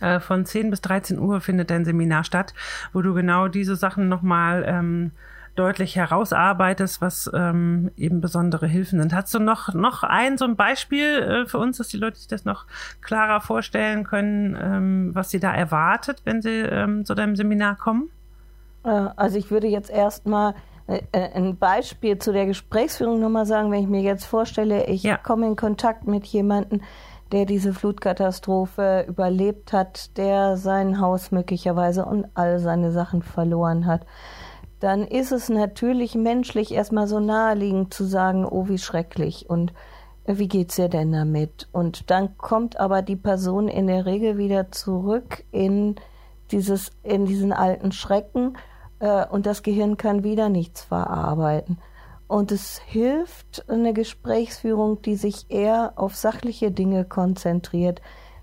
äh, 0.00 0.20
von 0.20 0.44
10 0.44 0.70
bis 0.70 0.80
13 0.80 1.18
Uhr 1.18 1.40
findet 1.40 1.70
dein 1.70 1.84
Seminar 1.84 2.24
statt, 2.24 2.54
wo 2.92 3.02
du 3.02 3.14
genau 3.14 3.48
diese 3.48 3.76
Sachen 3.76 4.08
nochmal 4.08 4.64
ähm, 4.66 5.12
deutlich 5.56 5.96
herausarbeitest, 5.96 7.00
was 7.00 7.30
ähm, 7.34 7.90
eben 7.96 8.20
besondere 8.20 8.66
Hilfen 8.66 9.00
sind. 9.00 9.14
Hast 9.14 9.34
du 9.34 9.38
noch, 9.38 9.74
noch 9.74 10.02
ein 10.02 10.38
so 10.38 10.44
ein 10.44 10.54
Beispiel 10.54 11.18
äh, 11.22 11.46
für 11.46 11.58
uns, 11.58 11.78
dass 11.78 11.88
die 11.88 11.96
Leute 11.96 12.18
sich 12.18 12.28
das 12.28 12.44
noch 12.44 12.66
klarer 13.00 13.40
vorstellen 13.40 14.04
können, 14.04 14.56
ähm, 14.60 15.10
was 15.14 15.30
sie 15.30 15.40
da 15.40 15.52
erwartet, 15.52 16.22
wenn 16.24 16.42
sie 16.42 16.60
ähm, 16.60 17.04
zu 17.04 17.14
deinem 17.14 17.36
Seminar 17.36 17.76
kommen? 17.76 18.10
Äh, 18.84 18.88
also 19.16 19.38
ich 19.38 19.50
würde 19.50 19.66
jetzt 19.66 19.90
erstmal 19.90 20.54
äh, 20.86 21.00
ein 21.12 21.56
Beispiel 21.56 22.18
zu 22.18 22.32
der 22.32 22.46
Gesprächsführung 22.46 23.18
nochmal 23.18 23.46
sagen, 23.46 23.72
wenn 23.72 23.82
ich 23.82 23.88
mir 23.88 24.02
jetzt 24.02 24.26
vorstelle, 24.26 24.86
ich 24.86 25.02
ja. 25.02 25.16
komme 25.16 25.46
in 25.46 25.56
Kontakt 25.56 26.06
mit 26.06 26.26
jemandem, 26.26 26.82
der 27.32 27.44
diese 27.44 27.72
Flutkatastrophe 27.72 29.04
überlebt 29.08 29.72
hat, 29.72 30.16
der 30.16 30.56
sein 30.56 31.00
Haus 31.00 31.30
möglicherweise 31.32 32.04
und 32.04 32.26
all 32.34 32.58
seine 32.58 32.92
Sachen 32.92 33.22
verloren 33.22 33.86
hat 33.86 34.06
dann 34.80 35.02
ist 35.02 35.32
es 35.32 35.48
natürlich 35.48 36.14
menschlich 36.14 36.72
erstmal 36.72 37.06
so 37.06 37.18
naheliegend 37.18 37.94
zu 37.94 38.04
sagen, 38.04 38.44
oh, 38.44 38.68
wie 38.68 38.78
schrecklich 38.78 39.48
und 39.48 39.72
äh, 40.24 40.36
wie 40.38 40.48
geht's 40.48 40.76
dir 40.76 40.88
denn 40.88 41.12
damit? 41.12 41.68
Und 41.72 42.10
dann 42.10 42.36
kommt 42.36 42.78
aber 42.78 43.02
die 43.02 43.16
Person 43.16 43.68
in 43.68 43.86
der 43.86 44.06
Regel 44.06 44.38
wieder 44.38 44.70
zurück 44.70 45.44
in 45.50 45.96
dieses, 46.50 46.92
in 47.02 47.24
diesen 47.24 47.52
alten 47.52 47.90
Schrecken 47.92 48.56
äh, 48.98 49.26
und 49.26 49.46
das 49.46 49.62
Gehirn 49.62 49.96
kann 49.96 50.24
wieder 50.24 50.48
nichts 50.48 50.82
verarbeiten. 50.82 51.78
Und 52.28 52.50
es 52.50 52.78
hilft 52.78 53.68
eine 53.68 53.92
Gesprächsführung, 53.92 55.00
die 55.02 55.16
sich 55.16 55.46
eher 55.48 55.92
auf 55.96 56.16
sachliche 56.16 56.72
Dinge 56.72 57.04
konzentriert, 57.04 58.02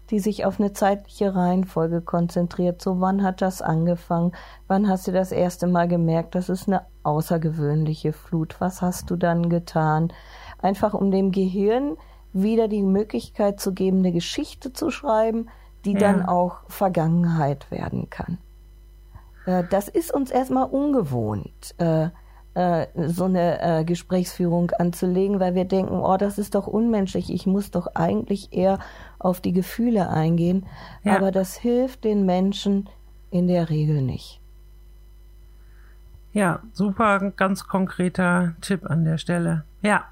die 0.10 0.20
sich 0.20 0.46
auf 0.46 0.60
eine 0.60 0.74
zeitliche 0.74 1.36
Reihenfolge 1.36 2.02
konzentriert. 2.02 2.82
So, 2.82 3.02
wann 3.02 3.24
hat 3.24 3.42
das 3.42 3.62
angefangen? 3.62 4.32
Wann 4.68 4.88
hast 4.88 5.08
du 5.08 5.12
das 5.12 5.32
erste 5.32 5.68
Mal 5.68 5.88
gemerkt, 5.88 6.36
das 6.36 6.50
ist 6.50 6.68
eine 6.68 6.86
außergewöhnliche 7.04 8.14
Flut? 8.14 8.56
Was 8.60 8.82
hast 8.82 9.10
du 9.10 9.16
dann 9.16 9.50
getan? 9.50 10.14
Einfach 10.62 10.94
um 10.94 11.12
dem 11.12 11.32
Gehirn 11.32 11.98
wieder 12.32 12.68
die 12.68 12.84
Möglichkeit 12.84 13.60
zu 13.60 13.74
geben, 13.74 14.00
eine 14.00 14.12
Geschichte 14.12 14.72
zu 14.72 14.92
schreiben, 14.92 15.50
die 15.86 15.94
ja. 15.94 16.00
dann 16.00 16.26
auch 16.26 16.62
Vergangenheit 16.68 17.70
werden 17.70 18.10
kann. 18.10 18.38
Äh, 19.46 19.64
das 19.70 19.88
ist 19.88 20.14
uns 20.14 20.32
erstmal 20.32 20.66
ungewohnt. 20.66 21.76
Äh, 22.56 22.86
so 23.08 23.26
eine 23.26 23.80
äh, 23.80 23.84
Gesprächsführung 23.84 24.70
anzulegen, 24.72 25.40
weil 25.40 25.56
wir 25.56 25.66
denken, 25.66 25.96
oh, 25.96 26.18
das 26.18 26.38
ist 26.38 26.54
doch 26.54 26.68
unmenschlich, 26.68 27.34
ich 27.34 27.48
muss 27.48 27.72
doch 27.72 27.96
eigentlich 27.96 28.54
eher 28.54 28.78
auf 29.18 29.42
die 29.42 29.54
Gefühle 29.54 30.10
eingehen. 30.10 30.68
Ja. 31.04 31.16
Aber 31.16 31.32
das 31.32 31.56
hilft 31.56 32.04
den 32.04 32.28
Menschen 32.28 32.90
in 33.32 33.48
der 33.48 33.72
Regel 33.72 34.04
nicht. 34.04 34.40
Ja, 36.32 36.60
super, 36.74 37.32
ganz 37.36 37.68
konkreter 37.68 38.54
Tipp 38.62 38.86
an 38.88 39.04
der 39.04 39.18
Stelle. 39.18 39.64
Ja. 39.82 40.06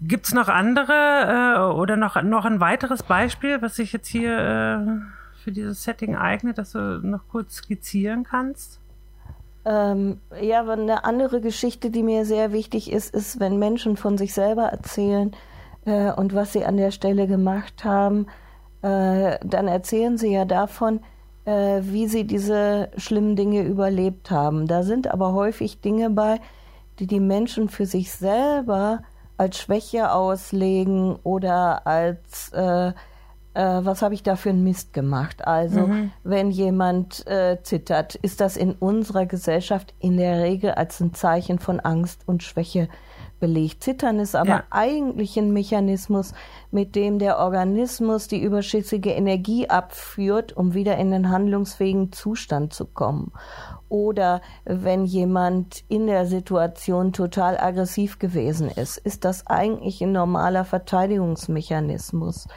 Gibt 0.00 0.26
es 0.26 0.32
noch 0.32 0.46
andere 0.48 1.56
äh, 1.56 1.74
oder 1.74 1.96
noch, 1.96 2.22
noch 2.22 2.44
ein 2.44 2.60
weiteres 2.60 3.02
Beispiel, 3.02 3.60
was 3.62 3.74
sich 3.74 3.92
jetzt 3.92 4.06
hier 4.06 4.38
äh, 4.38 5.40
für 5.42 5.50
dieses 5.50 5.82
Setting 5.82 6.14
eignet, 6.14 6.56
das 6.56 6.70
du 6.70 7.00
noch 7.02 7.26
kurz 7.28 7.56
skizzieren 7.56 8.22
kannst? 8.22 8.78
Ähm, 9.68 10.20
ja, 10.40 10.60
aber 10.60 10.72
eine 10.72 11.04
andere 11.04 11.42
Geschichte, 11.42 11.90
die 11.90 12.02
mir 12.02 12.24
sehr 12.24 12.52
wichtig 12.52 12.90
ist, 12.90 13.14
ist, 13.14 13.38
wenn 13.38 13.58
Menschen 13.58 13.98
von 13.98 14.16
sich 14.16 14.32
selber 14.32 14.64
erzählen 14.64 15.32
äh, 15.84 16.10
und 16.10 16.34
was 16.34 16.54
sie 16.54 16.64
an 16.64 16.78
der 16.78 16.90
Stelle 16.90 17.26
gemacht 17.26 17.84
haben, 17.84 18.28
äh, 18.80 19.36
dann 19.44 19.68
erzählen 19.68 20.16
sie 20.16 20.32
ja 20.32 20.46
davon, 20.46 21.00
äh, 21.44 21.80
wie 21.82 22.06
sie 22.06 22.24
diese 22.24 22.88
schlimmen 22.96 23.36
Dinge 23.36 23.60
überlebt 23.60 24.30
haben. 24.30 24.66
Da 24.66 24.82
sind 24.82 25.12
aber 25.12 25.34
häufig 25.34 25.82
Dinge 25.82 26.08
bei, 26.08 26.40
die 26.98 27.06
die 27.06 27.20
Menschen 27.20 27.68
für 27.68 27.84
sich 27.84 28.10
selber 28.10 29.02
als 29.36 29.58
Schwäche 29.58 30.12
auslegen 30.12 31.16
oder 31.24 31.86
als 31.86 32.50
äh, 33.54 33.60
was 33.62 34.02
habe 34.02 34.14
ich 34.14 34.22
da 34.22 34.36
für 34.36 34.50
einen 34.50 34.64
Mist 34.64 34.92
gemacht? 34.92 35.46
Also, 35.46 35.86
mhm. 35.86 36.12
wenn 36.24 36.50
jemand 36.50 37.26
äh, 37.26 37.58
zittert, 37.62 38.14
ist 38.16 38.40
das 38.40 38.56
in 38.56 38.72
unserer 38.72 39.26
Gesellschaft 39.26 39.94
in 39.98 40.16
der 40.16 40.42
Regel 40.42 40.72
als 40.72 41.00
ein 41.00 41.14
Zeichen 41.14 41.58
von 41.58 41.80
Angst 41.80 42.22
und 42.26 42.42
Schwäche 42.42 42.88
belegt. 43.40 43.82
Zittern 43.84 44.18
ist 44.18 44.34
aber 44.34 44.48
ja. 44.48 44.64
eigentlich 44.70 45.36
ein 45.36 45.52
Mechanismus, 45.52 46.32
mit 46.70 46.94
dem 46.96 47.18
der 47.18 47.38
Organismus 47.38 48.28
die 48.28 48.42
überschüssige 48.42 49.10
Energie 49.10 49.68
abführt, 49.68 50.56
um 50.56 50.74
wieder 50.74 50.96
in 50.98 51.10
den 51.10 51.30
handlungsfähigen 51.30 52.12
Zustand 52.12 52.72
zu 52.72 52.84
kommen. 52.86 53.32
Oder 53.88 54.42
wenn 54.64 55.06
jemand 55.06 55.82
in 55.88 56.06
der 56.06 56.26
Situation 56.26 57.12
total 57.14 57.58
aggressiv 57.58 58.18
gewesen 58.18 58.70
ist, 58.70 58.98
ist 58.98 59.24
das 59.24 59.46
eigentlich 59.46 60.02
ein 60.02 60.12
normaler 60.12 60.66
Verteidigungsmechanismus. 60.66 62.48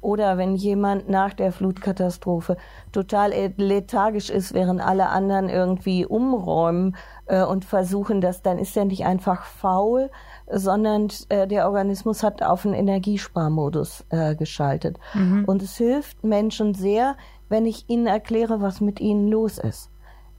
Oder 0.00 0.38
wenn 0.38 0.56
jemand 0.56 1.08
nach 1.10 1.34
der 1.34 1.52
Flutkatastrophe 1.52 2.56
total 2.92 3.32
lethargisch 3.58 4.30
ist, 4.30 4.54
während 4.54 4.80
alle 4.80 5.10
anderen 5.10 5.50
irgendwie 5.50 6.06
umräumen 6.06 6.96
äh, 7.30 7.44
und 7.44 7.64
versuchen 7.64 8.20
das, 8.20 8.42
dann 8.42 8.58
ist 8.58 8.76
er 8.76 8.84
nicht 8.84 9.06
einfach 9.06 9.44
faul, 9.44 10.10
sondern 10.50 11.08
äh, 11.28 11.46
der 11.46 11.66
Organismus 11.66 12.22
hat 12.24 12.42
auf 12.42 12.66
einen 12.66 12.74
Energiesparmodus 12.74 14.04
äh, 14.10 14.34
geschaltet. 14.34 14.98
Mhm. 15.14 15.44
Und 15.44 15.62
es 15.62 15.76
hilft 15.76 16.24
Menschen 16.24 16.74
sehr, 16.74 17.16
wenn 17.48 17.66
ich 17.66 17.88
ihnen 17.88 18.08
erkläre, 18.08 18.60
was 18.60 18.80
mit 18.80 19.00
ihnen 19.00 19.28
los 19.28 19.58
ist. 19.58 19.90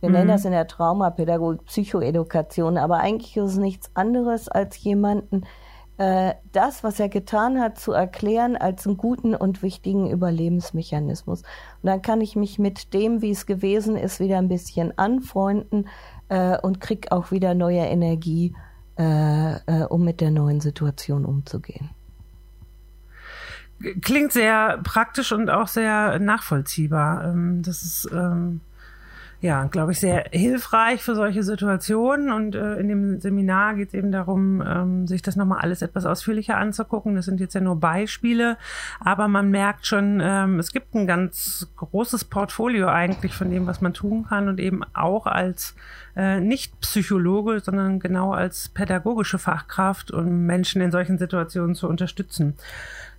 Wir 0.01 0.09
mhm. 0.09 0.15
nennen 0.15 0.27
das 0.27 0.43
in 0.43 0.51
der 0.51 0.67
Traumapädagogik 0.67 1.65
Psychoedukation, 1.65 2.77
aber 2.77 2.97
eigentlich 2.97 3.37
ist 3.37 3.51
es 3.51 3.57
nichts 3.57 3.91
anderes 3.93 4.49
als 4.49 4.77
jemanden, 4.83 5.45
das, 6.51 6.83
was 6.83 6.99
er 6.99 7.09
getan 7.09 7.61
hat, 7.61 7.77
zu 7.77 7.91
erklären 7.91 8.57
als 8.57 8.87
einen 8.87 8.97
guten 8.97 9.35
und 9.35 9.61
wichtigen 9.61 10.09
Überlebensmechanismus. 10.09 11.41
Und 11.41 11.87
dann 11.87 12.01
kann 12.01 12.21
ich 12.21 12.35
mich 12.35 12.57
mit 12.57 12.95
dem, 12.95 13.21
wie 13.21 13.29
es 13.29 13.45
gewesen 13.45 13.95
ist, 13.97 14.19
wieder 14.19 14.39
ein 14.39 14.47
bisschen 14.47 14.97
anfreunden 14.97 15.87
äh, 16.31 16.57
und 16.57 16.79
krieg 16.79 17.11
auch 17.11 17.31
wieder 17.31 17.53
neue 17.53 17.81
Energie, 17.81 18.55
äh, 18.97 19.55
äh 19.55 19.83
um 19.89 20.03
mit 20.03 20.21
der 20.21 20.31
neuen 20.31 20.61
Situation 20.61 21.25
umzugehen. 21.25 21.89
Klingt 24.01 24.31
sehr 24.31 24.79
praktisch 24.83 25.31
und 25.31 25.49
auch 25.49 25.67
sehr 25.67 26.19
nachvollziehbar. 26.19 27.25
Ähm, 27.25 27.61
das 27.63 27.83
ist 27.83 28.09
ähm 28.13 28.61
ja, 29.41 29.63
glaube 29.65 29.91
ich, 29.91 29.99
sehr 29.99 30.25
hilfreich 30.31 31.01
für 31.01 31.15
solche 31.15 31.41
Situationen. 31.41 32.31
Und 32.31 32.53
äh, 32.53 32.75
in 32.75 32.87
dem 32.87 33.19
Seminar 33.19 33.73
geht 33.73 33.89
es 33.89 33.93
eben 33.95 34.11
darum, 34.11 34.61
ähm, 34.61 35.07
sich 35.07 35.23
das 35.23 35.35
nochmal 35.35 35.61
alles 35.61 35.81
etwas 35.81 36.05
ausführlicher 36.05 36.57
anzugucken. 36.57 37.15
Das 37.15 37.25
sind 37.25 37.39
jetzt 37.39 37.55
ja 37.55 37.61
nur 37.61 37.79
Beispiele, 37.79 38.57
aber 38.99 39.27
man 39.27 39.49
merkt 39.49 39.87
schon, 39.87 40.21
ähm, 40.23 40.59
es 40.59 40.71
gibt 40.71 40.93
ein 40.93 41.07
ganz 41.07 41.67
großes 41.75 42.25
Portfolio 42.25 42.87
eigentlich 42.87 43.33
von 43.33 43.49
dem, 43.49 43.65
was 43.65 43.81
man 43.81 43.95
tun 43.95 44.27
kann 44.29 44.47
und 44.47 44.59
eben 44.59 44.83
auch 44.93 45.25
als 45.25 45.75
äh, 46.15 46.39
nicht 46.39 46.79
Psychologe, 46.81 47.59
sondern 47.59 47.99
genau 47.99 48.33
als 48.33 48.69
pädagogische 48.69 49.39
Fachkraft, 49.39 50.11
um 50.11 50.45
Menschen 50.45 50.81
in 50.81 50.91
solchen 50.91 51.17
Situationen 51.17 51.75
zu 51.75 51.87
unterstützen. 51.87 52.55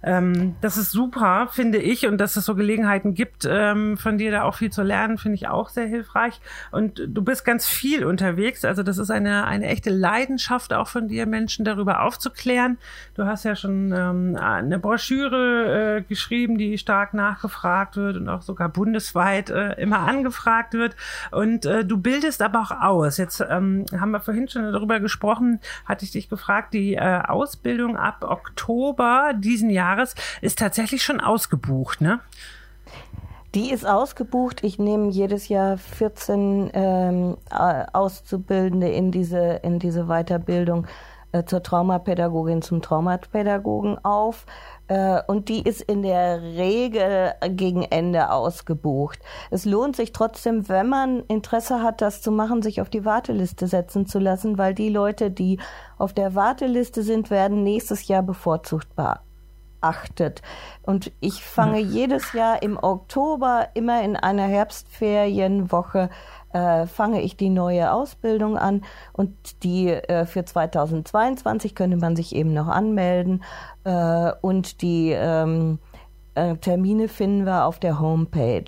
Ähm, 0.03 0.57
das 0.61 0.77
ist 0.77 0.91
super, 0.91 1.49
finde 1.51 1.79
ich, 1.79 2.07
und 2.07 2.19
dass 2.19 2.37
es 2.37 2.45
so 2.45 2.55
Gelegenheiten 2.55 3.15
gibt, 3.15 3.47
ähm, 3.49 3.97
von 3.97 4.19
dir 4.19 4.33
da 4.33 4.43
auch 4.43 4.57
viel 4.57 4.71
zu 4.71 4.83
lernen, 4.83 5.17
finde 5.17 5.37
ich 5.37 5.49
auch 5.49 5.69
sehr 5.69 5.87
hilfreich. 5.87 6.41
Und 6.73 7.01
du 7.07 7.23
bist 7.23 7.45
ganz 7.45 7.67
viel 7.67 8.05
unterwegs, 8.05 8.65
also 8.65 8.83
das 8.83 8.99
ist 8.99 9.11
eine, 9.11 9.45
eine 9.45 9.67
echte 9.67 9.91
Leidenschaft 9.91 10.73
auch 10.73 10.89
von 10.89 11.09
dir, 11.09 11.27
Menschen 11.27 11.65
darüber 11.65 12.03
aufzuklären. 12.03 12.79
Du 13.15 13.27
hast 13.27 13.45
ja 13.45 13.55
schon 13.55 13.93
ähm, 13.93 14.37
eine 14.37 14.79
Broschüre 14.79 15.99
äh, 15.99 16.03
geschrieben, 16.03 16.59
die 16.59 16.79
stark 16.79 17.15
nachgefragt 17.15 17.97
wird 17.97 18.17
und 18.17 18.29
auch 18.29 18.43
sogar 18.43 18.69
bundesweit 18.69 19.51
äh, 19.51 19.81
immer 19.81 20.01
angefragt 20.01 20.75
wird. 20.75 20.97
Und 21.31 21.65
äh, 21.65 21.85
du 21.85 21.97
bildest 21.97 22.43
aber 22.43 22.61
auch 22.61 22.71
aus. 22.83 23.17
Jetzt 23.17 23.41
ähm, 23.41 23.85
haben 23.99 24.11
wir 24.11 24.21
vorhin 24.21 24.49
schon 24.49 24.73
darüber 24.73 25.01
gesprochen, 25.01 25.61
hatte 25.85 26.05
ich 26.05 26.13
dich 26.13 26.29
gefragt, 26.29 26.75
die 26.75 26.95
äh, 26.95 27.23
Ausbildung 27.27 27.97
ab 27.97 28.25
Oktober 28.25 29.33
diesen 29.37 29.71
Jahres 29.71 30.15
ist 30.41 30.59
tatsächlich 30.59 31.03
schon 31.03 31.21
ausgebucht, 31.21 32.01
ne? 32.01 32.21
Die 33.55 33.71
ist 33.71 33.87
ausgebucht. 33.87 34.65
Ich 34.65 34.79
nehme 34.79 35.11
jedes 35.11 35.49
Jahr 35.49 35.77
14 35.77 36.71
ähm, 36.73 37.37
Auszubildende 37.93 38.89
in 38.89 39.11
diese, 39.11 39.61
in 39.63 39.79
diese 39.79 40.07
Weiterbildung 40.07 40.87
äh, 41.33 41.45
zur 41.45 41.63
Traumapädagogin, 41.63 42.63
zum 42.63 42.83
Traumapädagogen 42.83 43.99
auf. 44.05 44.47
Äh, 44.89 45.21
und 45.27 45.49
die 45.49 45.63
ist 45.63 45.81
in 45.81 46.03
der 46.03 46.43
Regel 46.43 47.33
gegen 47.49 47.83
Ende 47.83 48.31
ausgebucht. 48.31 49.19
Es 49.51 49.65
lohnt 49.65 49.97
sich 49.97 50.13
trotzdem, 50.13 50.69
wenn 50.69 50.89
man 50.89 51.21
Interesse 51.29 51.83
hat, 51.83 52.01
das 52.01 52.23
zu 52.23 52.31
machen, 52.31 52.63
sich 52.63 52.81
auf 52.81 52.91
die 52.91 53.05
Warteliste 53.05 53.67
setzen 53.67 54.07
zu 54.07 54.19
lassen, 54.19 54.59
weil 54.59 54.75
die 54.75 54.91
Leute, 54.91 55.31
die 55.31 55.59
auf 55.99 56.13
der 56.13 56.35
Warteliste 56.35 57.03
sind, 57.03 57.31
werden 57.31 57.63
nächstes 57.63 58.09
Jahr 58.09 58.23
bevorzugt 58.23 58.89
achtet. 59.83 60.43
Und 60.83 61.13
ich 61.21 61.45
fange 61.45 61.79
jedes 61.79 62.33
Jahr 62.33 62.63
im 62.63 62.79
Oktober, 62.81 63.69
immer 63.75 64.03
in 64.03 64.17
einer 64.17 64.47
Herbstferienwoche, 64.47 66.09
äh, 66.53 66.87
fange 66.87 67.23
ich 67.23 67.37
die 67.37 67.51
neue 67.51 67.93
Ausbildung 67.93 68.57
an 68.57 68.83
und 69.13 69.63
die 69.63 69.89
äh, 69.89 70.27
für 70.27 70.45
2022 70.45 71.75
könnte 71.75 71.97
man 71.97 72.17
sich 72.17 72.35
eben 72.35 72.53
noch 72.53 72.69
anmelden 72.69 73.43
äh, 73.85 74.33
und 74.41 74.83
die 74.83 75.11
ähm, 75.11 75.79
äh, 76.35 76.57
Termine 76.57 77.09
finden 77.09 77.45
wir 77.45 77.67
auf 77.67 77.79
der 77.79 78.01
Homepage 78.01 78.65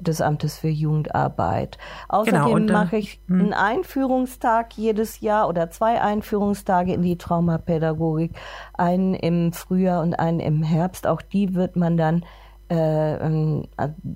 des 0.00 0.20
Amtes 0.20 0.58
für 0.58 0.68
Jugendarbeit. 0.68 1.78
Außerdem 2.08 2.66
genau, 2.66 2.72
mache 2.72 2.96
ich 2.96 3.20
hm. 3.28 3.40
einen 3.40 3.52
Einführungstag 3.52 4.76
jedes 4.76 5.20
Jahr 5.20 5.48
oder 5.48 5.70
zwei 5.70 6.00
Einführungstage 6.00 6.94
in 6.94 7.02
die 7.02 7.16
Traumapädagogik, 7.16 8.32
einen 8.74 9.14
im 9.14 9.52
Frühjahr 9.52 10.02
und 10.02 10.14
einen 10.14 10.40
im 10.40 10.62
Herbst. 10.62 11.06
Auch 11.06 11.22
die 11.22 11.54
wird 11.54 11.76
man 11.76 11.96
dann 11.96 12.24
äh, 12.68 13.62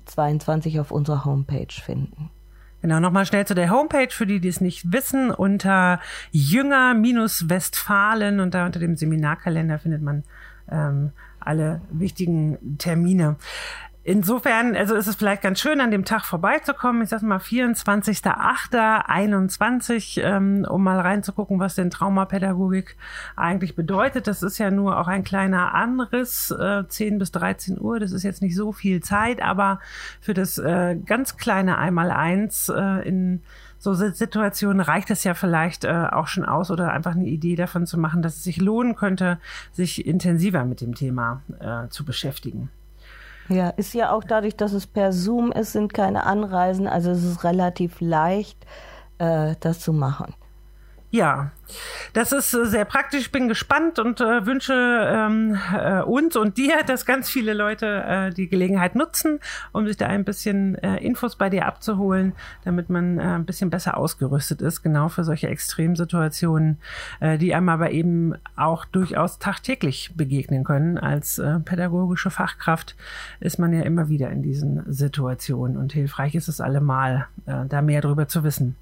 22 0.05 0.79
auf 0.79 0.91
unserer 0.91 1.23
Homepage 1.23 1.67
finden. 1.71 2.29
Genau, 2.81 2.99
nochmal 2.99 3.25
schnell 3.25 3.45
zu 3.45 3.55
der 3.55 3.71
Homepage, 3.71 4.07
für 4.09 4.25
die, 4.25 4.39
die 4.39 4.47
es 4.47 4.61
nicht 4.61 4.93
wissen, 4.93 5.31
unter 5.31 5.99
Jünger-Westfalen 6.31 8.39
und 8.39 8.53
da 8.53 8.65
unter 8.65 8.79
dem 8.79 8.95
Seminarkalender 8.95 9.79
findet 9.79 10.01
man 10.01 10.23
ähm, 10.71 11.11
alle 11.39 11.81
wichtigen 11.91 12.77
Termine. 12.77 13.35
Insofern, 14.03 14.77
also 14.77 14.95
ist 14.95 15.07
es 15.07 15.17
vielleicht 15.17 15.41
ganz 15.41 15.59
schön, 15.59 15.81
an 15.81 15.91
dem 15.91 16.05
Tag 16.05 16.23
vorbeizukommen. 16.23 17.01
Ich 17.01 17.09
sag 17.09 17.21
mal 17.21 17.39
24.08.21, 17.39 20.23
ähm, 20.23 20.65
um 20.67 20.83
mal 20.83 21.01
reinzugucken, 21.01 21.59
was 21.59 21.75
denn 21.75 21.89
Traumapädagogik 21.89 22.95
eigentlich 23.35 23.75
bedeutet. 23.75 24.27
Das 24.27 24.41
ist 24.41 24.57
ja 24.57 24.71
nur 24.71 24.97
auch 24.99 25.07
ein 25.07 25.25
kleiner 25.25 25.73
Anriss, 25.73 26.49
äh, 26.49 26.87
10 26.87 27.19
bis 27.19 27.33
13 27.33 27.77
Uhr. 27.79 27.99
Das 27.99 28.13
ist 28.13 28.23
jetzt 28.23 28.41
nicht 28.41 28.55
so 28.55 28.71
viel 28.71 29.01
Zeit, 29.01 29.41
aber 29.41 29.81
für 30.21 30.33
das 30.33 30.57
äh, 30.57 30.95
ganz 30.95 31.35
kleine 31.35 31.77
Einmaleins 31.77 32.69
äh, 32.69 33.05
in 33.07 33.41
so 33.79 33.93
Situationen 33.93 34.81
reicht 34.81 35.11
es 35.11 35.23
ja 35.23 35.33
vielleicht 35.33 35.83
äh, 35.83 36.07
auch 36.11 36.27
schon 36.27 36.45
aus 36.45 36.71
oder 36.71 36.93
einfach 36.93 37.11
eine 37.11 37.27
Idee 37.27 37.55
davon 37.55 37.85
zu 37.85 37.97
machen, 37.97 38.21
dass 38.21 38.37
es 38.37 38.43
sich 38.43 38.57
lohnen 38.57 38.95
könnte, 38.95 39.39
sich 39.71 40.05
intensiver 40.05 40.65
mit 40.65 40.81
dem 40.81 40.95
Thema 40.95 41.41
äh, 41.59 41.87
zu 41.89 42.05
beschäftigen. 42.05 42.69
Ja, 43.49 43.69
ist 43.69 43.93
ja 43.95 44.11
auch 44.11 44.23
dadurch, 44.23 44.55
dass 44.55 44.73
es 44.73 44.85
per 44.85 45.11
Zoom 45.11 45.51
ist, 45.51 45.73
sind 45.73 45.93
keine 45.93 46.23
Anreisen, 46.23 46.87
also 46.87 47.09
es 47.09 47.23
ist 47.23 47.43
relativ 47.43 47.99
leicht, 47.99 48.63
äh, 49.17 49.55
das 49.59 49.79
zu 49.79 49.91
machen. 49.91 50.35
Ja, 51.11 51.51
das 52.13 52.31
ist 52.31 52.53
äh, 52.53 52.65
sehr 52.65 52.85
praktisch. 52.85 53.21
Ich 53.21 53.31
bin 53.31 53.47
gespannt 53.47 53.97
und 53.97 54.21
äh, 54.21 54.45
wünsche 54.45 54.73
ähm, 54.73 55.57
äh, 55.75 56.01
uns 56.01 56.35
und 56.35 56.57
dir, 56.57 56.83
dass 56.87 57.07
ganz 57.07 57.29
viele 57.29 57.55
Leute 57.55 58.03
äh, 58.05 58.29
die 58.31 58.47
Gelegenheit 58.47 58.93
nutzen, 58.93 59.39
um 59.71 59.87
sich 59.87 59.97
da 59.97 60.05
ein 60.05 60.23
bisschen 60.23 60.75
äh, 60.75 60.97
Infos 60.97 61.35
bei 61.35 61.49
dir 61.49 61.65
abzuholen, 61.65 62.33
damit 62.63 62.91
man 62.91 63.17
äh, 63.17 63.23
ein 63.23 63.45
bisschen 63.45 63.71
besser 63.71 63.97
ausgerüstet 63.97 64.61
ist, 64.61 64.83
genau 64.83 65.09
für 65.09 65.23
solche 65.23 65.47
Extremsituationen, 65.47 66.77
die 67.21 67.53
einem 67.53 67.69
aber 67.69 67.91
eben 67.91 68.35
auch 68.55 68.85
durchaus 68.85 69.39
tagtäglich 69.39 70.11
begegnen 70.15 70.63
können. 70.63 70.97
Als 70.97 71.41
pädagogische 71.65 72.29
Fachkraft 72.29 72.95
ist 73.39 73.59
man 73.59 73.73
ja 73.73 73.81
immer 73.81 74.09
wieder 74.09 74.29
in 74.29 74.41
diesen 74.41 74.83
Situationen 74.91 75.77
und 75.77 75.93
hilfreich 75.93 76.35
ist 76.35 76.47
es 76.47 76.61
allemal, 76.61 77.27
da 77.45 77.81
mehr 77.81 78.01
darüber 78.01 78.27
zu 78.27 78.43
wissen. 78.43 78.75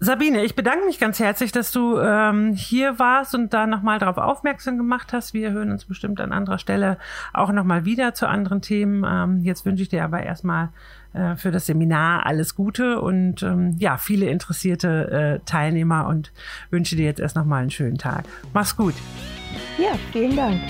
Sabine, 0.00 0.44
ich 0.44 0.54
bedanke 0.54 0.86
mich 0.86 1.00
ganz 1.00 1.18
herzlich, 1.18 1.50
dass 1.50 1.72
du 1.72 1.98
ähm, 1.98 2.52
hier 2.52 3.00
warst 3.00 3.34
und 3.34 3.52
da 3.52 3.66
nochmal 3.66 3.98
darauf 3.98 4.18
aufmerksam 4.18 4.76
gemacht 4.76 5.12
hast. 5.12 5.34
Wir 5.34 5.50
hören 5.50 5.72
uns 5.72 5.86
bestimmt 5.86 6.20
an 6.20 6.32
anderer 6.32 6.58
Stelle 6.58 6.98
auch 7.32 7.50
nochmal 7.50 7.84
wieder 7.84 8.14
zu 8.14 8.28
anderen 8.28 8.62
Themen. 8.62 9.04
Ähm, 9.04 9.40
jetzt 9.42 9.66
wünsche 9.66 9.82
ich 9.82 9.88
dir 9.88 10.04
aber 10.04 10.22
erstmal 10.22 10.68
äh, 11.14 11.34
für 11.34 11.50
das 11.50 11.66
Seminar 11.66 12.26
alles 12.26 12.54
Gute 12.54 13.00
und 13.00 13.42
ähm, 13.42 13.74
ja, 13.78 13.96
viele 13.96 14.26
interessierte 14.26 15.40
äh, 15.40 15.44
Teilnehmer 15.44 16.06
und 16.06 16.32
wünsche 16.70 16.94
dir 16.94 17.06
jetzt 17.06 17.20
erst 17.20 17.34
nochmal 17.34 17.62
einen 17.62 17.70
schönen 17.70 17.98
Tag. 17.98 18.24
Mach's 18.54 18.76
gut. 18.76 18.94
Ja, 19.78 19.98
vielen 20.12 20.36
Dank. 20.36 20.60